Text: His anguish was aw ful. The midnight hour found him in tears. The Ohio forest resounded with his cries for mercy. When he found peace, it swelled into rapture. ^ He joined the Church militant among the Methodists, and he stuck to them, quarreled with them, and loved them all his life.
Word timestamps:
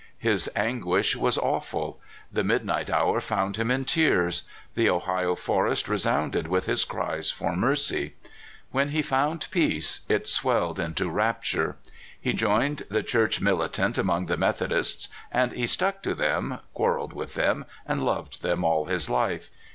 His 0.17 0.49
anguish 0.55 1.15
was 1.15 1.37
aw 1.37 1.59
ful. 1.59 1.99
The 2.33 2.43
midnight 2.43 2.89
hour 2.89 3.21
found 3.21 3.57
him 3.57 3.69
in 3.69 3.85
tears. 3.85 4.41
The 4.73 4.89
Ohio 4.89 5.35
forest 5.35 5.87
resounded 5.87 6.47
with 6.47 6.65
his 6.65 6.85
cries 6.85 7.29
for 7.29 7.55
mercy. 7.55 8.15
When 8.71 8.89
he 8.89 9.03
found 9.03 9.45
peace, 9.51 10.01
it 10.09 10.27
swelled 10.27 10.79
into 10.79 11.07
rapture. 11.07 11.75
^ 11.87 11.91
He 12.19 12.33
joined 12.33 12.81
the 12.89 13.03
Church 13.03 13.41
militant 13.41 13.99
among 13.99 14.25
the 14.25 14.37
Methodists, 14.37 15.07
and 15.31 15.51
he 15.51 15.67
stuck 15.67 16.01
to 16.01 16.15
them, 16.15 16.57
quarreled 16.73 17.13
with 17.13 17.35
them, 17.35 17.65
and 17.85 18.03
loved 18.03 18.41
them 18.41 18.63
all 18.63 18.85
his 18.85 19.07
life. 19.07 19.51